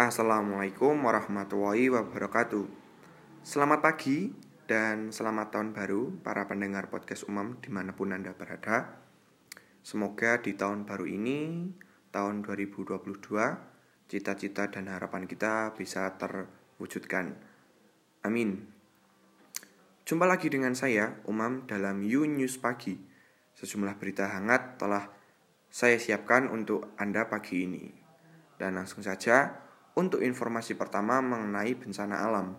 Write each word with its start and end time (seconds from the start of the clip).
Assalamualaikum 0.00 0.96
warahmatullahi 1.04 1.92
wabarakatuh. 1.92 2.64
Selamat 3.44 3.84
pagi 3.84 4.32
dan 4.64 5.12
selamat 5.12 5.52
tahun 5.52 5.76
baru 5.76 6.24
para 6.24 6.48
pendengar 6.48 6.88
podcast 6.88 7.28
umum 7.28 7.60
di 7.60 7.68
mana 7.68 7.92
pun 7.92 8.08
Anda 8.16 8.32
berada. 8.32 8.96
Semoga 9.84 10.40
di 10.40 10.56
tahun 10.56 10.88
baru 10.88 11.04
ini, 11.04 11.68
tahun 12.16 12.40
2022 12.48 13.12
Cita-cita 14.08 14.72
dan 14.72 14.88
harapan 14.88 15.28
kita 15.28 15.76
bisa 15.76 16.08
terwujudkan. 16.16 17.36
Amin. 18.24 18.72
Jumpa 20.08 20.24
lagi 20.24 20.48
dengan 20.48 20.72
saya, 20.72 21.20
Umam, 21.28 21.68
dalam 21.68 22.00
You 22.00 22.24
News 22.24 22.56
Pagi. 22.56 22.96
Sejumlah 23.52 24.00
berita 24.00 24.32
hangat 24.32 24.80
telah 24.80 25.12
saya 25.68 26.00
siapkan 26.00 26.48
untuk 26.48 26.88
Anda 26.96 27.28
pagi 27.28 27.68
ini. 27.68 27.84
Dan 28.56 28.80
langsung 28.80 29.04
saja 29.04 29.68
untuk 30.00 30.24
informasi 30.24 30.80
pertama 30.80 31.20
mengenai 31.20 31.76
bencana 31.76 32.16
alam. 32.24 32.56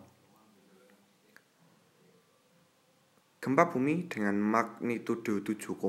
Gempa 3.41 3.73
bumi 3.73 4.05
dengan 4.05 4.37
magnitudo 4.37 5.41
7,4 5.41 5.81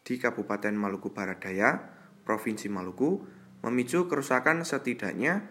di 0.00 0.16
Kabupaten 0.16 0.72
Maluku 0.72 1.12
Barat 1.12 1.36
Daya, 1.44 1.76
Provinsi 2.24 2.72
Maluku, 2.72 3.20
memicu 3.60 4.08
kerusakan 4.08 4.64
setidaknya 4.64 5.44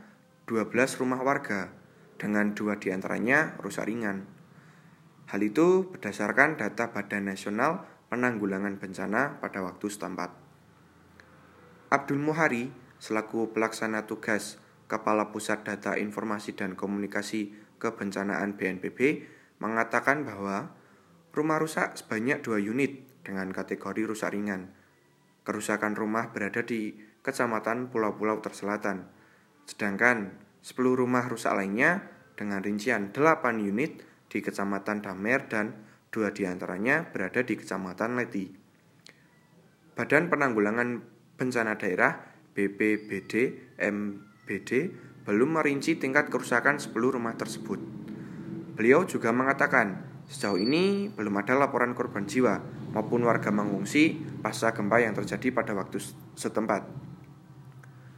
12 0.49 0.73
rumah 0.97 1.21
warga, 1.21 1.69
dengan 2.17 2.57
dua 2.57 2.81
di 2.81 2.89
antaranya 2.89 3.53
rusak 3.61 3.85
ringan. 3.85 4.25
Hal 5.29 5.41
itu 5.45 5.89
berdasarkan 5.93 6.57
data 6.57 6.89
Badan 6.89 7.29
Nasional 7.29 7.85
Penanggulangan 8.09 8.77
Bencana 8.77 9.41
pada 9.41 9.61
waktu 9.65 9.89
setempat. 9.89 10.33
Abdul 11.93 12.21
Muhari, 12.21 12.73
selaku 12.97 13.53
pelaksana 13.53 14.09
tugas 14.09 14.57
Kepala 14.87 15.31
Pusat 15.31 15.59
Data 15.67 15.91
Informasi 15.95 16.53
dan 16.53 16.75
Komunikasi 16.77 17.55
Kebencanaan 17.79 18.55
BNPB 18.55 19.27
mengatakan 19.59 20.23
bahwa 20.23 20.71
rumah 21.35 21.59
rusak 21.59 21.99
sebanyak 21.99 22.39
dua 22.39 22.59
unit 22.59 23.03
dengan 23.23 23.51
kategori 23.51 24.03
rusak 24.07 24.35
ringan. 24.35 24.71
Kerusakan 25.43 25.95
rumah 25.95 26.31
berada 26.31 26.63
di 26.63 26.95
Kecamatan 27.23 27.91
Pulau-Pulau 27.91 28.39
Terselatan, 28.43 29.07
sedangkan 29.63 30.35
10 30.63 30.75
rumah 30.95 31.27
rusak 31.27 31.51
lainnya 31.55 32.07
dengan 32.39 32.63
rincian 32.63 33.11
8 33.11 33.59
unit 33.59 34.03
di 34.31 34.39
Kecamatan 34.39 35.03
Damer 35.03 35.47
dan 35.51 35.75
dua 36.07 36.31
di 36.31 36.47
antaranya 36.47 37.03
berada 37.11 37.43
di 37.43 37.59
Kecamatan 37.59 38.15
Leti. 38.15 38.47
Badan 39.93 40.31
Penanggulangan 40.31 41.03
Bencana 41.35 41.75
Daerah 41.75 42.17
BPBD 42.55 43.33
M 43.83 43.97
BD 44.43 44.91
belum 45.23 45.55
merinci 45.55 45.95
tingkat 45.95 46.27
kerusakan 46.27 46.75
10 46.79 46.91
rumah 46.95 47.35
tersebut. 47.39 47.79
Beliau 48.75 49.07
juga 49.07 49.31
mengatakan, 49.31 50.03
sejauh 50.27 50.59
ini 50.59 51.07
belum 51.07 51.39
ada 51.39 51.55
laporan 51.55 51.95
korban 51.95 52.27
jiwa 52.27 52.59
maupun 52.91 53.23
warga 53.23 53.49
mengungsi 53.55 54.19
pasca 54.43 54.75
gempa 54.75 54.99
yang 54.99 55.15
terjadi 55.15 55.55
pada 55.55 55.71
waktu 55.71 56.03
setempat. 56.35 56.83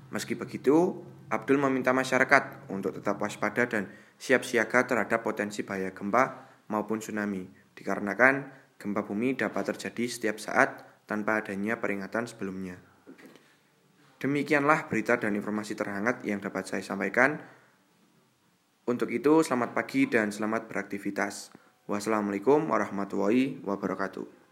Meski 0.10 0.34
begitu, 0.34 1.04
Abdul 1.30 1.62
meminta 1.62 1.94
masyarakat 1.94 2.70
untuk 2.74 2.98
tetap 2.98 3.22
waspada 3.22 3.66
dan 3.70 3.92
siap 4.18 4.46
siaga 4.46 4.86
terhadap 4.86 5.22
potensi 5.22 5.62
bahaya 5.62 5.94
gempa 5.94 6.48
maupun 6.72 7.02
tsunami, 7.02 7.46
dikarenakan 7.78 8.50
gempa 8.82 9.06
bumi 9.06 9.38
dapat 9.38 9.76
terjadi 9.76 10.06
setiap 10.10 10.38
saat 10.42 10.86
tanpa 11.06 11.44
adanya 11.44 11.78
peringatan 11.78 12.26
sebelumnya. 12.26 12.95
Demikianlah 14.26 14.90
berita 14.90 15.22
dan 15.22 15.38
informasi 15.38 15.78
terhangat 15.78 16.26
yang 16.26 16.42
dapat 16.42 16.66
saya 16.66 16.82
sampaikan. 16.82 17.38
Untuk 18.90 19.14
itu, 19.14 19.46
selamat 19.46 19.78
pagi 19.78 20.10
dan 20.10 20.34
selamat 20.34 20.66
beraktivitas. 20.66 21.54
Wassalamualaikum 21.86 22.66
warahmatullahi 22.66 23.62
wabarakatuh. 23.62 24.45